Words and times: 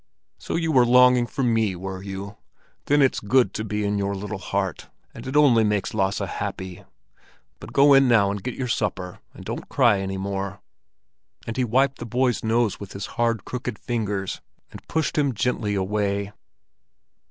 So 0.39 0.55
you 0.55 0.71
were 0.71 0.83
longing 0.83 1.27
for 1.27 1.43
me, 1.43 1.75
were 1.75 2.01
you? 2.01 2.35
Then 2.85 3.03
it's 3.03 3.19
good 3.19 3.53
to 3.53 3.63
be 3.63 3.85
in 3.85 3.99
your 3.99 4.15
little 4.15 4.39
heart, 4.39 4.89
and 5.13 5.27
it 5.27 5.35
only 5.35 5.63
makes 5.63 5.93
Lasse 5.93 6.17
happy. 6.17 6.83
But 7.59 7.71
go 7.71 7.93
in 7.93 8.07
now 8.07 8.31
and 8.31 8.41
get 8.41 8.55
your 8.55 8.67
supper, 8.67 9.19
and 9.35 9.45
don't 9.45 9.69
cry 9.69 9.99
any 9.99 10.17
more." 10.17 10.59
And 11.45 11.55
he 11.55 11.63
wiped 11.63 11.99
the 11.99 12.07
boy's 12.07 12.43
nose 12.43 12.79
with 12.79 12.93
his 12.93 13.05
hard, 13.13 13.45
crooked 13.45 13.77
fingers, 13.77 14.41
and 14.71 14.81
pushed 14.87 15.19
him 15.19 15.35
gently 15.35 15.75
away. 15.75 16.33